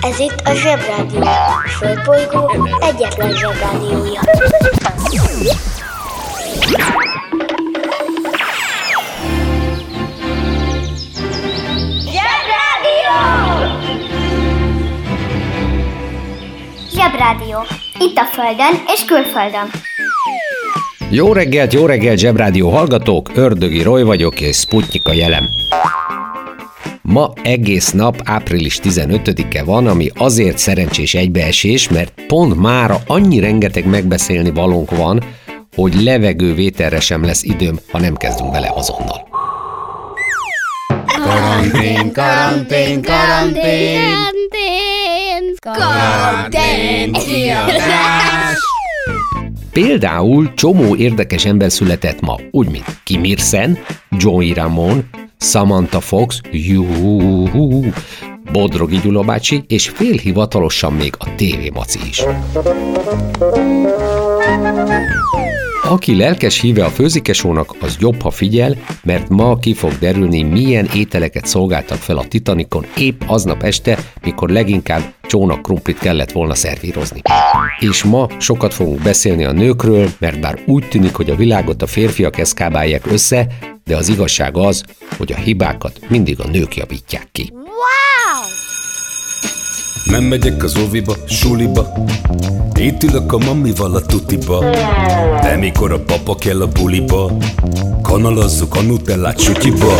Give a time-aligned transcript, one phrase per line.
[0.00, 1.20] Ez itt a Zsebrádió.
[1.22, 4.20] A Földbolygó egyetlen Zsebrádiója.
[12.00, 13.16] Zsebrádió!
[16.94, 17.58] Zsebrádió.
[17.98, 19.70] Itt a Földön és külföldön.
[21.10, 23.30] Jó reggelt, jó reggelt, Zsebrádió hallgatók!
[23.34, 25.48] Ördögi Roy vagyok, és Sputnik a jelem.
[27.16, 33.86] Ma egész nap április 15-e van, ami azért szerencsés egybeesés, mert pont mára annyi rengeteg
[33.86, 35.24] megbeszélni valónk van,
[35.74, 39.28] hogy levegővételre sem lesz időm, ha nem kezdünk bele azonnal.
[41.06, 44.14] Karantén, karantén, karantén,
[45.60, 48.58] karantén, kiadás.
[49.72, 53.78] Például csomó érdekes ember született ma, úgy mint Kim Ir-sen,
[54.10, 55.08] Joey Ramon,
[55.38, 57.90] Samantha Fox, juhu,
[58.52, 62.24] Bodrogi Gyula bácsi, és félhivatalosan még a TV Maci is.
[65.88, 70.88] Aki lelkes híve a főzikesónak, az jobb, ha figyel, mert ma ki fog derülni, milyen
[70.94, 77.20] ételeket szolgáltak fel a Titanicon épp aznap este, mikor leginkább csónak krumplit kellett volna szervírozni.
[77.78, 81.86] És ma sokat fogunk beszélni a nőkről, mert bár úgy tűnik, hogy a világot a
[81.86, 83.46] férfiak eszkábálják össze,
[83.84, 84.84] de az igazság az,
[85.16, 87.52] hogy a hibákat mindig a nők javítják ki.
[90.16, 91.92] Nem megyek az óviba, suliba.
[92.74, 94.64] Itt ülök a mamival a tutiba.
[95.42, 97.32] De mikor a papa kell a buliba?
[98.02, 99.92] Kanalazzuk a nutellát sütyiba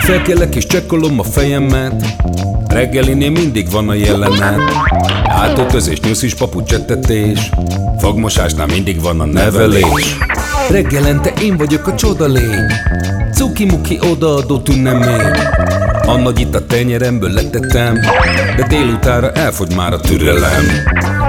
[0.00, 2.04] Felkelek és csekkolom a fejemet.
[2.66, 4.60] Reggelinél mindig van a jelenet.
[5.24, 7.50] Átöltözés, nyuszis, papucsettetés
[7.98, 10.16] Fogmosásnál mindig van a nevelés.
[10.70, 12.72] Reggelente én vagyok a csodalény
[13.34, 15.32] Cuki-muki odaadó tünemény
[16.14, 18.00] a nagy itt a tenyeremből letettem
[18.56, 20.64] De délutára elfogy már a türelem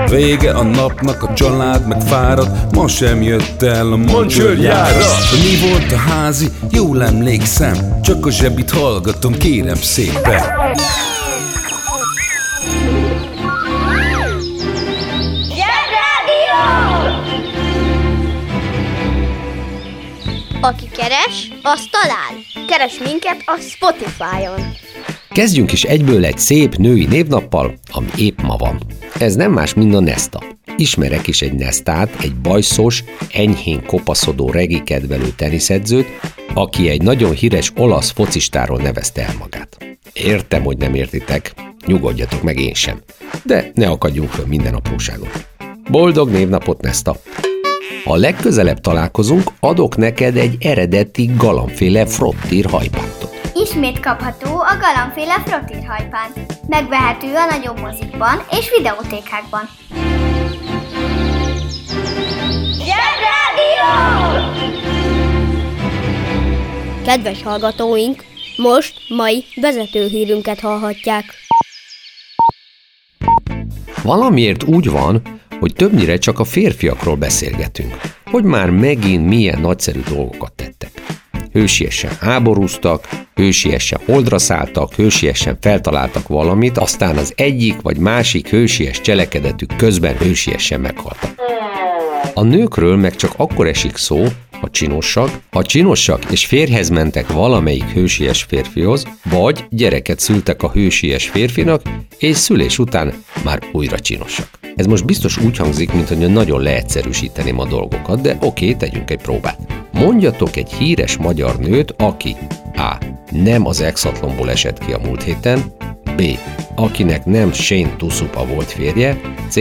[0.10, 5.92] Vége a napnak, a család meg fárad Ma sem jött el a mancsőrjára Mi volt
[5.92, 6.48] a házi?
[6.72, 10.42] Jól emlékszem Csak a zsebit hallgatom, kérem szépen!
[20.62, 22.55] Aki keres, az talál.
[22.68, 24.76] Keres minket a Spotify-on.
[25.30, 28.82] Kezdjünk is egyből egy szép női névnappal, ami épp ma van.
[29.20, 30.44] Ez nem más, mint a Nesta.
[30.78, 36.08] Ismerek is egy Nestát, egy bajszos, enyhén kopaszodó regi kedvelő teniszedzőt,
[36.54, 39.78] aki egy nagyon híres olasz focistáról nevezte el magát.
[40.14, 41.54] Értem, hogy nem értitek,
[41.86, 43.02] nyugodjatok meg én sem.
[43.44, 45.30] De ne akadjunk föl minden apróságon.
[45.92, 47.16] Boldog névnapot, Nesta!
[48.06, 53.36] Ha legközelebb találkozunk, adok neked egy eredeti galambféle frottír hajpántot.
[53.54, 56.32] Ismét kapható a galambféle frottírhajpán.
[56.68, 59.70] Megvehető a nagyobb mozikban és videótékákban.
[62.86, 63.92] Zsebrádió!
[67.06, 68.24] Kedves hallgatóink,
[68.58, 71.26] most mai vezetőhírünket hallhatják.
[74.04, 75.35] Valamiért úgy van,
[75.66, 80.92] hogy többnyire csak a férfiakról beszélgetünk, hogy már megint milyen nagyszerű dolgokat tettek.
[81.52, 89.76] Hősiesen háborúztak, hősiesen holdra szálltak, hősiesen feltaláltak valamit, aztán az egyik vagy másik hősies cselekedetük
[89.76, 91.55] közben hősiesen meghaltak.
[92.38, 97.84] A nőkről meg csak akkor esik szó, ha csinosak, ha csinosak és férhez mentek valamelyik
[97.84, 101.82] hősies férfihoz, vagy gyereket szültek a hősies férfinak,
[102.18, 103.14] és szülés után
[103.44, 104.50] már újra csinosak.
[104.76, 109.22] Ez most biztos úgy hangzik, mint hogy nagyon leegyszerűsíteném a dolgokat, de oké, tegyünk egy
[109.22, 109.60] próbát.
[109.94, 112.36] Mondjatok egy híres magyar nőt, aki
[112.74, 112.98] A.
[113.32, 115.64] Nem az exatlonból esett ki a múlt héten,
[116.16, 116.22] B.
[116.76, 119.60] Akinek nem Shane Tusupa volt férje, C.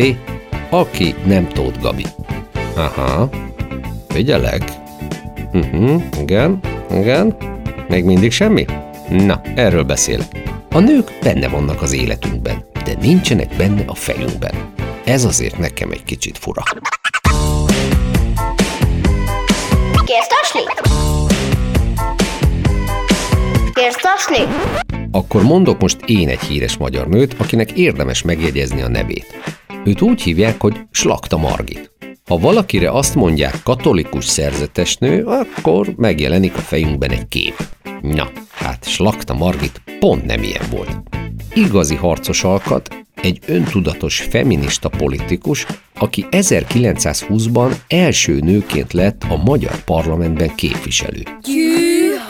[0.70, 2.04] Aki nem Tóth Gabi.
[2.76, 3.28] Aha,
[4.08, 4.62] figyelek.
[5.52, 7.36] Uh-huh, igen, igen.
[7.88, 8.64] Még mindig semmi?
[9.08, 10.26] Na, erről beszélek.
[10.70, 14.54] A nők benne vannak az életünkben, de nincsenek benne a fejünkben.
[15.04, 16.62] Ez azért nekem egy kicsit fura.
[20.04, 20.28] Kérsz
[24.00, 24.42] tasni?
[25.10, 29.26] Akkor mondok most én egy híres magyar nőt, akinek érdemes megjegyezni a nevét.
[29.84, 31.93] Őt úgy hívják, hogy Slakta Margit.
[32.28, 37.54] Ha valakire azt mondják katolikus szerzetes nő, akkor megjelenik a fejünkben egy kép.
[38.02, 40.98] Na, hát Slakta Margit pont nem ilyen volt.
[41.54, 50.54] Igazi harcos alkat, egy öntudatos feminista politikus, aki 1920-ban első nőként lett a magyar parlamentben
[50.54, 51.22] képviselő.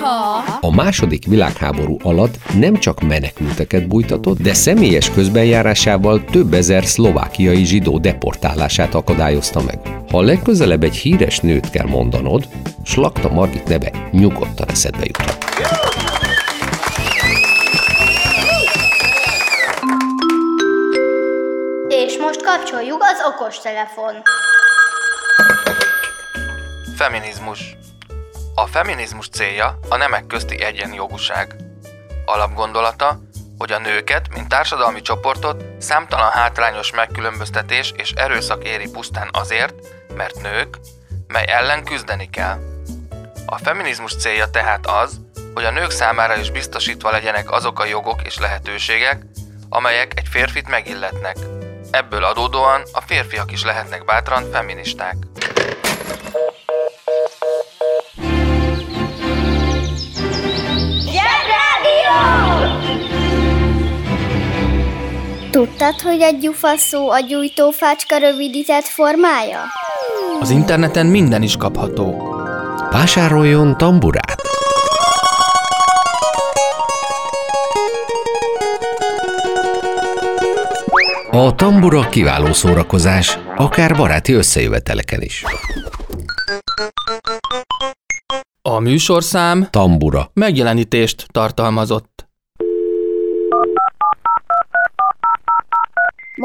[0.04, 0.58] Gyűha!
[0.60, 7.98] A második világháború alatt nem csak menekülteket bújtatott, de személyes közbenjárásával több ezer szlovákiai zsidó
[7.98, 9.78] deportálását akadályozta meg.
[10.10, 12.48] Ha legközelebb egy híres nőt kell mondanod,
[12.84, 15.44] Slakta Margit neve nyugodtan eszedbe juthat.
[21.88, 24.12] És most kapcsoljuk az okostelefon.
[26.96, 27.76] Feminizmus.
[28.56, 31.56] A feminizmus célja a nemek közti egyenjogúság.
[32.24, 33.20] Alapgondolata,
[33.58, 39.74] hogy a nőket, mint társadalmi csoportot számtalan hátrányos megkülönböztetés és erőszak éri pusztán azért,
[40.16, 40.78] mert nők,
[41.26, 42.58] mely ellen küzdeni kell.
[43.46, 45.20] A feminizmus célja tehát az,
[45.54, 49.22] hogy a nők számára is biztosítva legyenek azok a jogok és lehetőségek,
[49.68, 51.36] amelyek egy férfit megilletnek.
[51.90, 55.16] Ebből adódóan a férfiak is lehetnek bátran feministák.
[65.54, 69.58] Tudtad, hogy egy gyufa szó a gyújtófácska rövidített formája?
[70.40, 72.34] Az interneten minden is kapható.
[72.90, 74.40] Vásároljon tamburát!
[81.30, 85.44] A tambura kiváló szórakozás, akár baráti összejöveteleken is.
[88.62, 90.30] A műsorszám Tambura.
[90.32, 92.13] megjelenítést tartalmazott.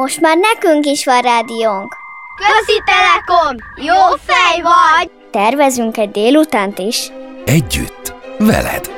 [0.01, 1.95] Most már nekünk is van rádiónk.
[2.35, 3.55] Közi Telekom!
[3.75, 5.11] Jó fej vagy!
[5.31, 7.11] Tervezünk egy délutánt is.
[7.45, 8.91] Együtt, veled.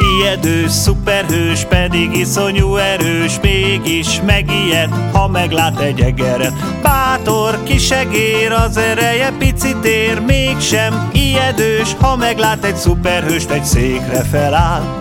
[0.00, 6.82] Ijedős, szuperhős, pedig iszonyú erős, mégis megijed, ha meglát egy egeret.
[6.82, 14.96] Bátor, kisegér, az ereje picit ér, mégsem ijedős, ha meglát egy szuperhőst, egy székre feláll.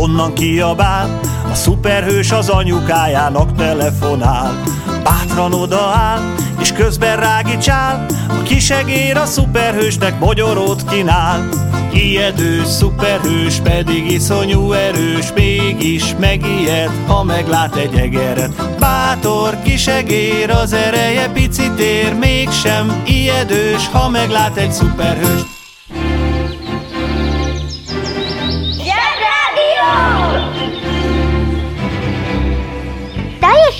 [0.00, 1.20] Onnan kiabál,
[1.50, 4.62] a szuperhős az anyukájának telefonál.
[5.04, 6.20] Bátran odaáll,
[6.60, 11.48] és közben rágicsál, a kisegér a szuperhősnek mogyorót kínál.
[11.92, 18.78] Ijedő, szuperhős, pedig iszonyú erős, mégis megijed, ha meglát egy egeret.
[18.78, 25.59] Bátor, kisegér, az ereje picit ér, mégsem ijedős, ha meglát egy szuperhőst.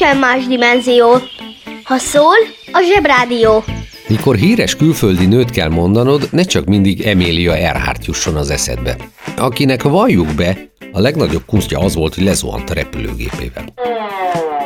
[0.00, 1.06] Teljesen más dimenzió.
[1.82, 2.36] Ha szól,
[2.72, 3.64] a zsebrádió.
[4.08, 8.96] Mikor híres külföldi nőt kell mondanod, ne csak mindig Emilia Earhart jusson az eszedbe.
[9.36, 10.56] Akinek valljuk be,
[10.92, 13.64] a legnagyobb kunstja az volt, hogy lezuhant a repülőgépével.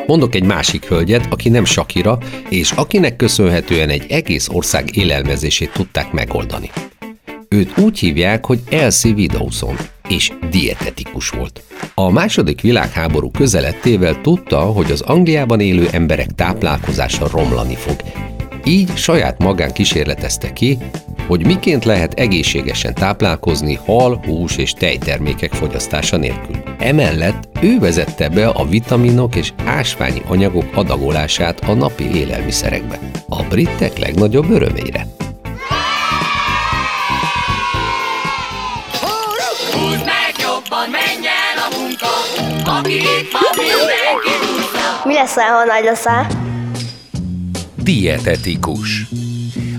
[0.07, 6.13] Mondok egy másik hölgyet, aki nem Sakira, és akinek köszönhetően egy egész ország élelmezését tudták
[6.13, 6.71] megoldani.
[7.49, 9.77] Őt úgy hívják, hogy Elsie Widowson,
[10.09, 11.63] és dietetikus volt.
[11.95, 17.97] A második világháború közelettével tudta, hogy az Angliában élő emberek táplálkozása romlani fog.
[18.65, 20.79] Így saját magán kísérletezte ki,
[21.27, 26.57] hogy miként lehet egészségesen táplálkozni hal, hús és tejtermékek fogyasztása nélkül.
[26.79, 32.99] Emellett ő vezette be a vitaminok és ásványi anyagok adagolását a napi élelmiszerekbe.
[33.29, 35.07] A britek legnagyobb örömére.
[45.05, 46.27] Mi leszel, ha nagy leszel?
[47.83, 49.07] Dietetikus.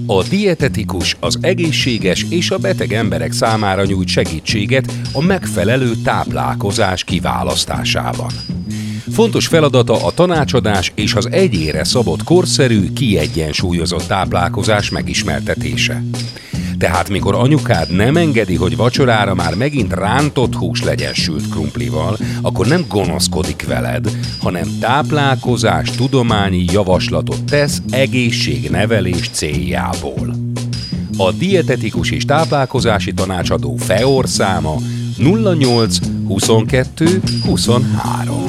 [0.08, 8.32] A dietetikus az egészséges és a beteg emberek számára nyújt segítséget a megfelelő táplálkozás kiválasztásában.
[9.12, 16.04] Fontos feladata a tanácsadás és az egyére szabott korszerű, kiegyensúlyozott táplálkozás megismertetése.
[16.78, 22.68] Tehát mikor anyukád nem engedi, hogy vacsorára már megint rántott hús legyen sült krumplival, akkor
[22.68, 30.36] nem gonoszkodik veled, hanem táplálkozás tudományi javaslatot tesz egészségnevelés céljából.
[31.18, 34.76] A dietetikus és táplálkozási tanácsadó FEOR száma
[35.18, 38.46] 08 22 23.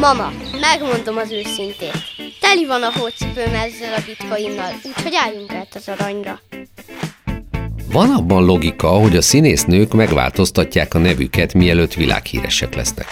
[0.00, 1.98] Mama, megmondom az őszintét.
[2.40, 6.40] Teli van a hócipőm ezzel a bitcoinnal, úgyhogy álljunk át az aranyra.
[7.92, 13.08] Van abban logika, hogy a színésznők megváltoztatják a nevüket, mielőtt világhíresek lesznek.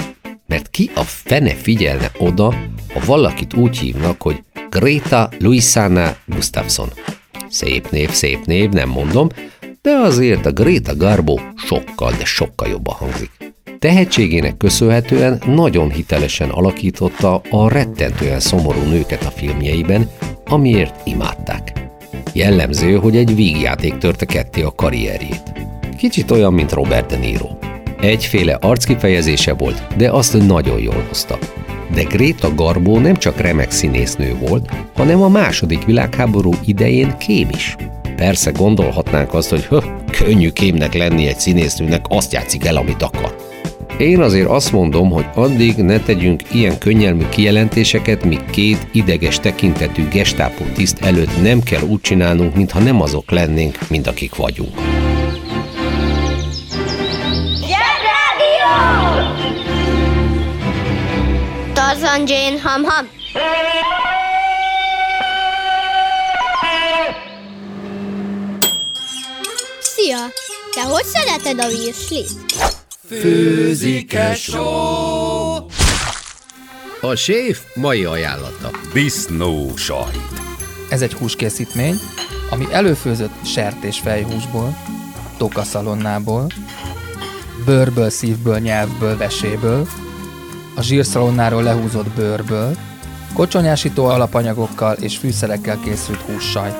[0.46, 2.54] Mert ki a fene figyelne oda,
[2.94, 6.88] ha valakit úgy hívnak, hogy Greta Luisana Gustafsson.
[7.48, 9.28] Szép név, szép név, nem mondom,
[9.82, 13.30] de azért a Greta Garbo sokkal, de sokkal jobban hangzik.
[13.78, 20.10] Tehetségének köszönhetően nagyon hitelesen alakította a rettentően szomorú nőket a filmjeiben,
[20.46, 21.72] amiért imádták.
[22.32, 25.42] Jellemző, hogy egy vígjáték törte ketté a karrierjét.
[25.96, 27.48] Kicsit olyan, mint Robert De Niro.
[28.00, 31.38] Egyféle arckifejezése volt, de azt nagyon jól hozta.
[31.94, 37.76] De Greta Garbo nem csak remek színésznő volt, hanem a második világháború idején kém is.
[38.16, 43.47] Persze gondolhatnánk azt, hogy höh, könnyű kémnek lenni egy színésznőnek, azt játszik el, amit akar.
[43.98, 50.08] Én azért azt mondom, hogy addig ne tegyünk ilyen könnyelmű kijelentéseket, míg két ideges tekintetű
[50.08, 54.74] gestápó tiszt előtt nem kell úgy csinálnunk, mintha nem azok lennénk, mint akik vagyunk.
[61.72, 63.08] Tarzan Jane Ham Ham.
[69.80, 70.18] Szia!
[70.74, 72.77] Te hogy szereted a virslit?
[73.08, 74.66] Főzike só.
[77.00, 78.70] A séf mai ajánlata.
[78.92, 80.18] Disznó sajt.
[80.90, 81.94] Ez egy húskészítmény,
[82.50, 84.76] ami előfőzött sertésfejhúsból,
[85.36, 86.46] tokaszalonnából,
[87.64, 89.88] bőrből, szívből, nyelvből, veséből,
[90.74, 92.76] a zsírszalonnáról lehúzott bőrből,
[93.34, 96.76] kocsonyásító alapanyagokkal és fűszerekkel készült hússajt,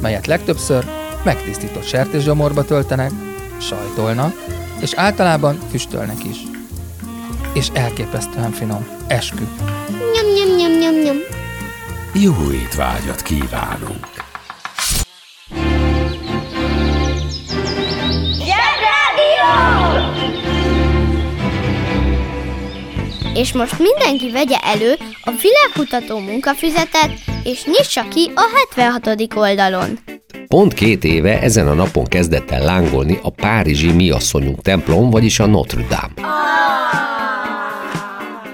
[0.00, 0.84] melyet legtöbbször
[1.24, 3.10] megtisztított sertésgyomorba töltenek,
[3.60, 6.36] sajtolnak, és általában füstölnek is.
[7.54, 8.86] És elképesztően finom.
[9.06, 9.44] Eskü.
[9.88, 11.16] Nyom, nyom, nyom, nyom, nyom.
[12.12, 14.28] Jó étvágyat kívánunk!
[23.34, 27.10] És most mindenki vegye elő a világkutató munkafüzetet,
[27.44, 28.42] és nyissa ki a
[28.74, 29.36] 76.
[29.36, 29.98] oldalon.
[30.54, 35.38] Pont két éve ezen a napon kezdett el lángolni a párizsi Mi asszonyunk templom, vagyis
[35.38, 36.28] a Notre Dame.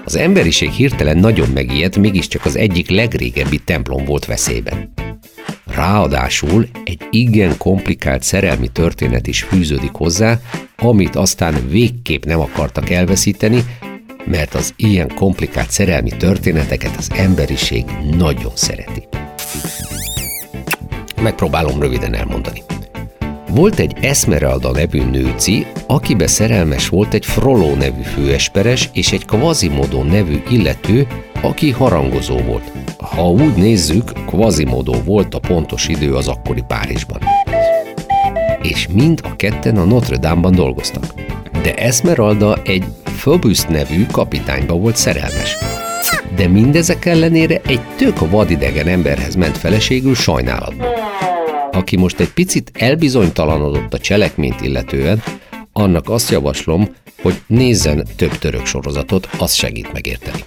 [0.05, 4.93] Az emberiség hirtelen nagyon megijedt, mégiscsak az egyik legrégebbi templom volt veszélyben.
[5.65, 10.39] Ráadásul egy igen komplikált szerelmi történet is fűződik hozzá,
[10.75, 13.63] amit aztán végképp nem akartak elveszíteni,
[14.25, 17.85] mert az ilyen komplikált szerelmi történeteket az emberiség
[18.17, 19.07] nagyon szereti.
[21.21, 22.63] Megpróbálom röviden elmondani.
[23.49, 30.03] Volt egy Esmeralda nevű nőci, akibe szerelmes volt egy Frollo nevű főesperes és egy Quasimodo
[30.03, 31.07] nevű illető,
[31.41, 32.71] aki harangozó volt.
[32.97, 37.19] Ha úgy nézzük, Quasimodo volt a pontos idő az akkori Párizsban.
[38.61, 41.13] És mind a ketten a Notre Dame-ban dolgoztak.
[41.61, 45.57] De Esmeralda egy Phobus nevű kapitányba volt szerelmes.
[46.35, 50.96] De mindezek ellenére egy tök vadidegen emberhez ment feleségül sajnálatban.
[51.77, 55.23] Aki most egy picit elbizonytalanodott a cselekményt illetően,
[55.71, 60.43] annak azt javaslom, hogy nézzen több török sorozatot, az segít megérteni.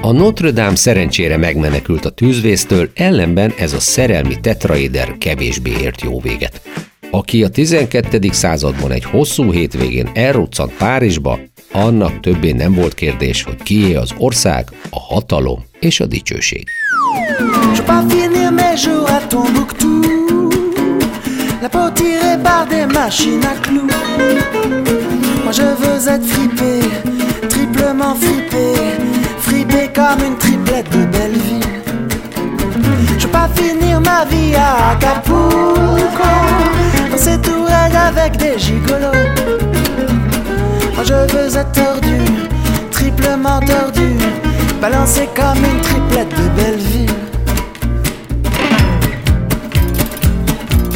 [0.00, 6.20] A Notre Dame szerencsére megmenekült a tűzvésztől, ellenben ez a szerelmi tetraéder kevésbé ért jó
[6.20, 6.62] véget.
[7.10, 8.28] Aki a 12.
[8.32, 11.38] században egy hosszú hétvégén elruccant Párizsba,
[11.72, 16.66] annak többé nem volt kérdés, hogy kié az ország, a hatalom és a dicsőség.
[17.74, 20.50] Je pas finir mes jours à Tombouctou.
[21.62, 23.88] La peau tirée par des machines à clous.
[25.44, 26.80] Moi je veux être fripé,
[27.48, 28.74] triplement fripé.
[29.38, 31.64] Fripé comme une triplette de Belleville
[33.18, 36.28] Je veux pas finir ma vie à Acapulco.
[37.10, 39.24] Dans ces tourelles avec des gigolos.
[40.94, 42.18] Moi je veux être tordu,
[42.90, 44.16] triplement tordu.
[44.80, 47.19] Balancé comme une triplette de Belleville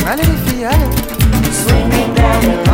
[0.07, 2.74] Allez les filles, allez Swinging down the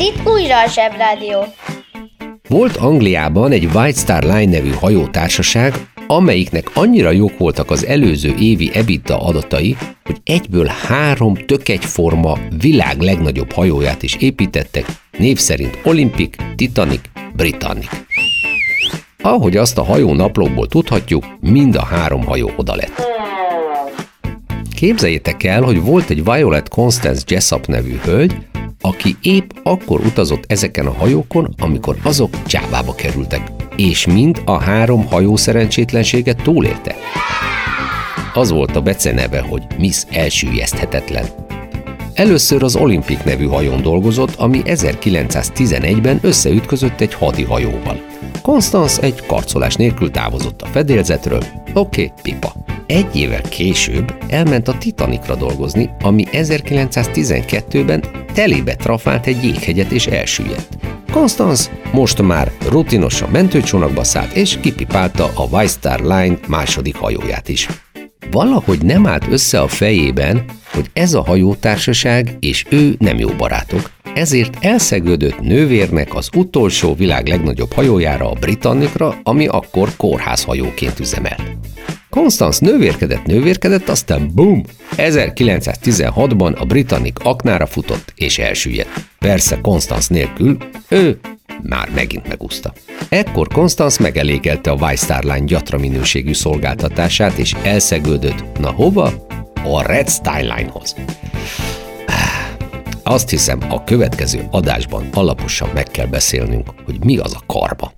[0.00, 1.44] Itt újra a Zsebrádió.
[2.48, 5.74] Volt Angliában egy White Star Line nevű hajótársaság,
[6.06, 13.00] amelyiknek annyira jók voltak az előző évi EBITDA adatai, hogy egyből három tök egyforma világ
[13.00, 14.84] legnagyobb hajóját is építettek,
[15.18, 17.00] név szerint Olympic, Titanic,
[17.36, 17.90] Britannic.
[19.22, 23.02] Ahogy azt a hajó naplóból tudhatjuk, mind a három hajó oda lett.
[24.76, 28.36] Képzeljétek el, hogy volt egy Violet Constance Jessup nevű hölgy,
[28.80, 35.06] aki épp akkor utazott ezeken a hajókon, amikor azok csávába kerültek, és mind a három
[35.06, 36.94] hajó szerencsétlenséget túlélte.
[38.34, 41.24] Az volt a beceneve, hogy Miss elsüllyeszthetetlen.
[42.14, 48.09] Először az Olimpik nevű hajón dolgozott, ami 1911-ben összeütközött egy hadihajóval.
[48.42, 51.44] Constance egy karcolás nélkül távozott a fedélzetről,
[51.74, 52.52] oké, okay, pipa.
[52.86, 58.04] Egy évvel később elment a Titanicra dolgozni, ami 1912-ben
[58.34, 60.78] telébe trafált egy jéghegyet és elsüllyedt.
[61.12, 67.68] Constance most már rutinosan mentőcsónakba szállt és kipipálta a White Star Line második hajóját is.
[68.30, 73.90] Valahogy nem állt össze a fejében, hogy ez a hajótársaság és ő nem jó barátok,
[74.14, 81.42] ezért elszegődött nővérnek az utolsó világ legnagyobb hajójára, a Britannicra, ami akkor kórházhajóként üzemelt.
[82.10, 84.62] Constance nővérkedett, nővérkedett, aztán bum!
[84.96, 89.04] 1916-ban a Britannic aknára futott és elsüllyedt.
[89.18, 90.56] Persze Constance nélkül,
[90.88, 91.18] ő
[91.62, 92.72] már megint megúszta.
[93.08, 99.26] Ekkor Constance megelégelte a White Star Line gyatra minőségű szolgáltatását, és elszegődött, na hova?
[99.64, 100.94] A Red Star Line-hoz.
[103.10, 107.92] Azt hiszem, a következő adásban alaposan meg kell beszélnünk, hogy mi az a karba.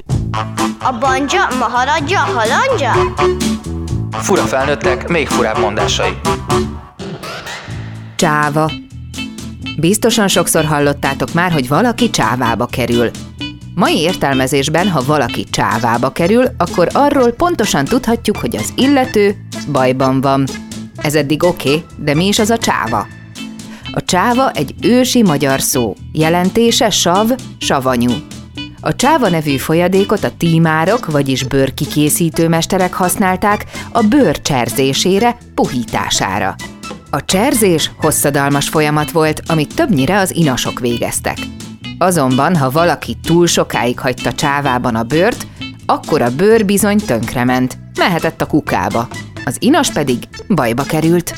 [0.80, 2.92] A banja, maharadja, halandja?
[4.10, 6.10] Fura felnőttek, még furább mondásai.
[8.16, 8.70] Csáva.
[9.76, 13.10] Biztosan sokszor hallottátok már, hogy valaki csávába kerül.
[13.74, 19.37] Mai értelmezésben, ha valaki csávába kerül, akkor arról pontosan tudhatjuk, hogy az illető
[19.72, 20.46] bajban van.
[20.96, 23.06] Ez eddig oké, okay, de mi is az a csáva?
[23.94, 28.11] A csáva egy ősi magyar szó, jelentése sav, savanyú.
[28.81, 36.55] A csáva nevű folyadékot a tímárok, vagyis bőrkikészítő mesterek használták a bőr cserzésére, puhítására.
[37.11, 41.38] A cserzés hosszadalmas folyamat volt, amit többnyire az inasok végeztek.
[41.98, 45.46] Azonban, ha valaki túl sokáig hagyta csávában a bőrt,
[45.87, 49.09] akkor a bőr bizony tönkrement, mehetett a kukába.
[49.44, 51.35] Az inas pedig bajba került.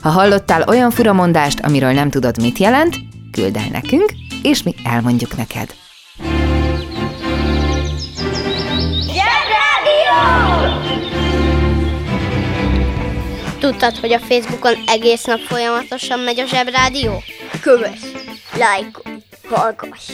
[0.00, 2.96] Ha hallottál olyan furamondást, amiről nem tudod, mit jelent,
[3.32, 5.74] küld el nekünk, és mi elmondjuk neked.
[13.58, 17.22] Tudtad, hogy a Facebookon egész nap folyamatosan megy a zsebrádió?
[17.60, 18.00] Kövess,
[18.58, 19.16] lájkolj,
[19.48, 20.10] hallgass!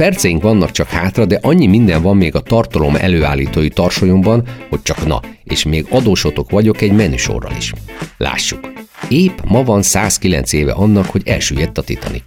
[0.00, 5.06] Perceink vannak csak hátra, de annyi minden van még a tartalom előállítói tarsolyomban, hogy csak
[5.06, 7.72] na, és még adósotok vagyok egy menüsorral is.
[8.16, 8.72] Lássuk.
[9.08, 12.22] Épp ma van 109 éve annak, hogy elsüllyedt a Titanic.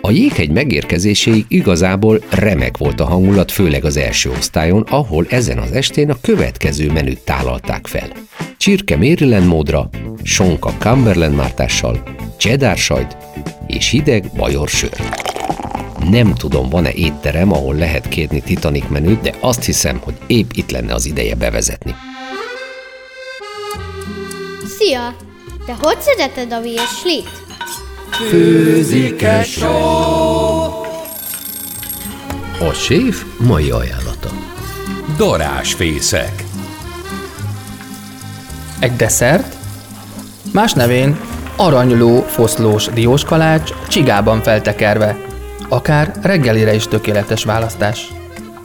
[0.00, 5.72] A jéghegy megérkezéséig igazából remek volt a hangulat, főleg az első osztályon, ahol ezen az
[5.72, 8.12] estén a következő menüt tálalták fel.
[8.56, 9.90] Csirke Maryland módra,
[10.22, 12.02] sonka Cumberland mártással,
[12.38, 13.16] cheddar sajt
[13.66, 15.23] és hideg bajor sör.
[16.10, 20.70] Nem tudom, van-e étterem, ahol lehet kérni Titanic menüt, de azt hiszem, hogy épp itt
[20.70, 21.94] lenne az ideje bevezetni.
[24.78, 25.16] Szia!
[25.66, 27.42] Te hogy szereted a virslit?
[28.28, 29.44] Főzik-e?
[32.60, 34.30] A séf mai ajánlata.
[35.16, 36.44] Darásfészek.
[38.80, 39.56] Egy desszert,
[40.52, 41.20] más nevén
[41.56, 45.23] aranyló foszlós dióskalács csigában feltekerve.
[45.68, 48.08] Akár reggelire is tökéletes választás.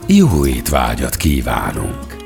[0.06, 2.18] Jó étvágyat kívánunk!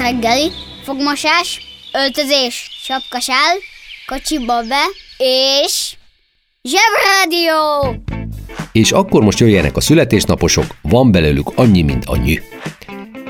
[0.00, 0.50] Reggeli,
[0.84, 1.60] fogmosás,
[1.92, 3.56] öltözés, sapkasál,
[4.06, 4.84] kocsiba be,
[5.16, 5.96] és...
[6.62, 8.03] Zsebrádió!
[8.74, 12.34] És akkor most jöjjenek a születésnaposok, van belőlük annyi, mint a nyű.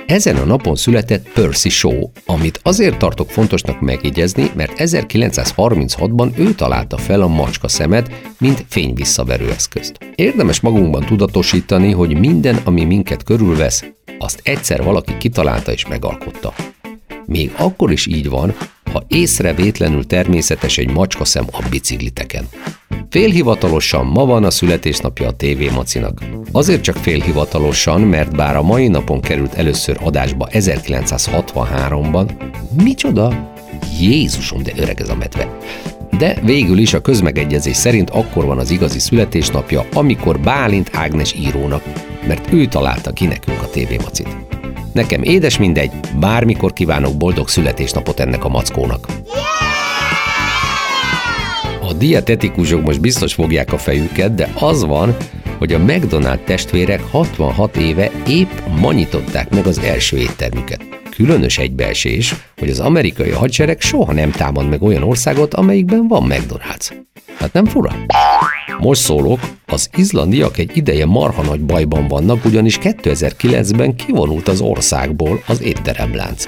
[0.07, 6.97] Ezen a napon született Percy Shaw, amit azért tartok fontosnak megjegyezni, mert 1936-ban ő találta
[6.97, 9.99] fel a macska szemet, mint fényvisszaverő eszközt.
[10.15, 13.85] Érdemes magunkban tudatosítani, hogy minden, ami minket körülvesz,
[14.19, 16.55] azt egyszer valaki kitalálta és megalkotta.
[17.27, 18.55] Még akkor is így van,
[18.93, 22.49] ha észrevétlenül természetes egy macska szem a bicikliteken.
[23.11, 26.25] Félhivatalosan ma van a születésnapja a TV Macinak.
[26.53, 32.31] Azért csak félhivatalosan, mert bár a mai napon került először adásba 1963-ban,
[32.83, 33.53] micsoda?
[34.01, 35.59] Jézusom, de öreg ez a medve.
[36.19, 41.83] De végül is a közmegegyezés szerint akkor van az igazi születésnapja, amikor Bálint Ágnes írónak,
[42.27, 44.37] mert ő találta ki nekünk a TV Macit.
[44.93, 49.07] Nekem édes mindegy, bármikor kívánok boldog születésnapot ennek a mackónak.
[49.27, 49.64] A
[51.99, 55.17] dietetikusok most biztos fogják a fejüket, de az van,
[55.59, 60.81] hogy a McDonald testvérek 66 éve épp manyították meg az első éttermüket.
[61.11, 66.91] Különös egybeesés, hogy az amerikai hadsereg soha nem támad meg olyan országot, amelyikben van McDonald's.
[67.39, 67.97] Hát nem fura?
[68.79, 75.43] Most szólok, az izlandiak egy ideje marha nagy bajban vannak, ugyanis 2009-ben kivonult az országból
[75.47, 76.47] az étteremlánc.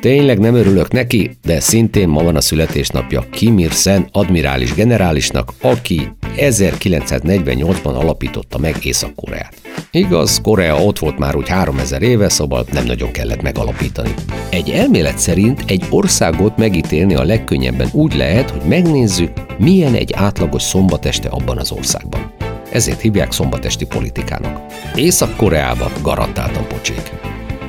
[0.00, 6.12] Tényleg nem örülök neki, de szintén ma van a születésnapja Kim Il-sen admirális generálisnak, aki
[6.36, 9.54] 1948-ban alapította meg Észak-Koreát.
[9.90, 14.14] Igaz, Korea ott volt már úgy 3000 éve, szóval nem nagyon kellett megalapítani.
[14.50, 20.62] Egy elmélet szerint egy országot megítélni a legkönnyebben úgy lehet, hogy megnézzük, milyen egy átlagos
[20.62, 22.32] szombateste abban az országban.
[22.72, 24.60] Ezért hívják szombatesti politikának.
[24.94, 27.12] Észak-Koreában garantáltan pocsék.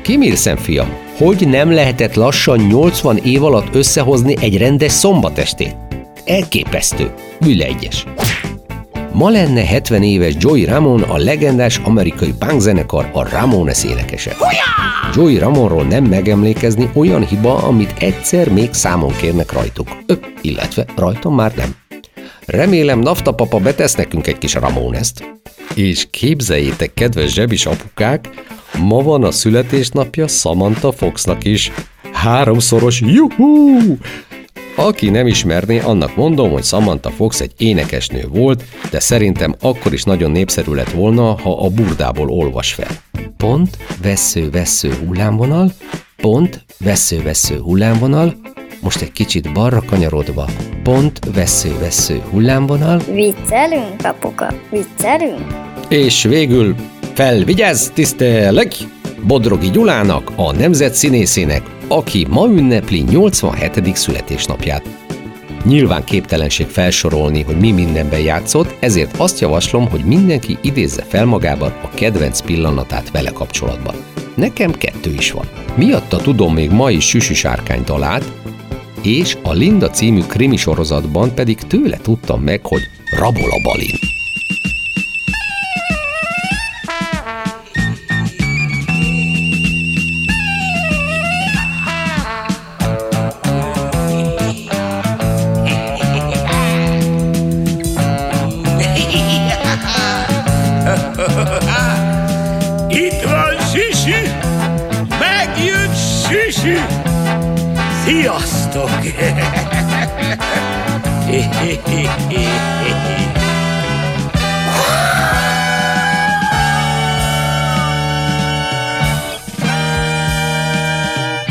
[0.01, 5.75] Kim Il-sen fiam, hogy nem lehetett lassan 80 év alatt összehozni egy rendes szombatestét?
[6.25, 8.05] Elképesztő, egyes.
[9.13, 14.35] Ma lenne 70 éves Joey Ramon, a legendás amerikai punkzenekar a Ramones énekese.
[15.13, 19.87] Joey Ramonról nem megemlékezni olyan hiba, amit egyszer még számon kérnek rajtuk.
[20.05, 21.75] Ö, illetve rajtam már nem.
[22.45, 25.37] Remélem Nafta papa betesz nekünk egy kis Ramonest.
[25.75, 28.29] És képzeljétek, kedves zsebis apukák,
[28.77, 31.71] ma van a születésnapja Samantha Foxnak is.
[32.11, 33.97] Háromszoros juhú!
[34.75, 40.03] Aki nem ismerné, annak mondom, hogy Samantha Fox egy énekesnő volt, de szerintem akkor is
[40.03, 42.87] nagyon népszerű lett volna, ha a burdából olvas fel.
[43.37, 45.73] Pont, vesző, vesző, hullámvonal,
[46.17, 48.35] pont, vesző, vesző, hullámvonal,
[48.81, 50.45] most egy kicsit balra kanyarodva,
[50.83, 52.97] pont, vesző, vesző, hullámvonal.
[52.97, 55.45] Viccelünk, apuka, viccelünk?
[55.89, 56.75] És végül
[57.19, 58.75] felvigyázz, tisztelek!
[59.27, 63.95] Bodrogi Gyulának, a nemzet színészének, aki ma ünnepli 87.
[63.95, 64.83] születésnapját.
[65.65, 71.73] Nyilván képtelenség felsorolni, hogy mi mindenben játszott, ezért azt javaslom, hogy mindenki idézze fel magában
[71.81, 73.95] a kedvenc pillanatát vele kapcsolatban.
[74.35, 75.45] Nekem kettő is van.
[75.75, 78.31] Miatta tudom még ma is Süsü Sárkány dalát,
[79.03, 82.81] és a Linda című krimi sorozatban pedig tőle tudtam meg, hogy
[83.17, 84.18] rabol a balin.
[108.09, 108.89] Sziasztok!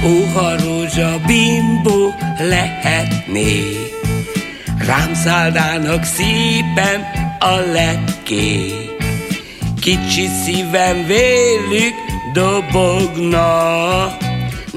[0.02, 3.62] Uha rózsa bimbó lehetné,
[4.86, 7.00] Rám szállnának szépen
[7.38, 8.72] a lepké.
[9.80, 11.94] Kicsi szívem vélük
[12.32, 13.46] dobogna,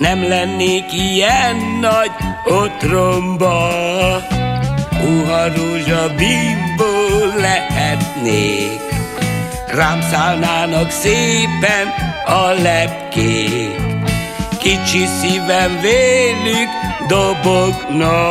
[0.01, 2.11] nem lennék ilyen nagy
[2.45, 3.69] otromba.
[5.03, 8.81] Uha rózsa bimbo lehetnék,
[9.67, 11.93] rám szállnának szépen
[12.25, 13.81] a lepkék.
[14.59, 16.69] Kicsi szívem vélük
[17.07, 18.29] dobogna,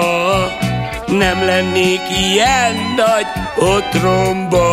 [1.07, 2.01] nem lennék
[2.33, 4.67] ilyen nagy otromba.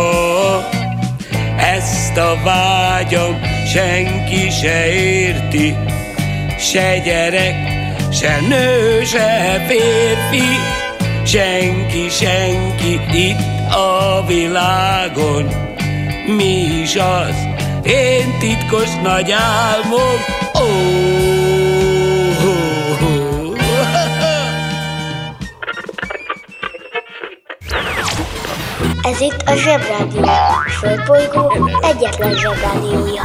[1.56, 3.40] Ezt a vágyam
[3.72, 5.76] senki se érti,
[6.58, 7.54] se gyerek,
[8.12, 10.48] se nő, se férfi,
[11.24, 15.48] senki, senki itt a világon.
[16.36, 17.34] Mi is az,
[17.84, 20.18] én titkos nagy álmom,
[20.54, 21.08] ó.
[29.02, 30.22] Ez itt a Zsebrádió,
[31.32, 33.22] a egyetlen Zsebrádiója.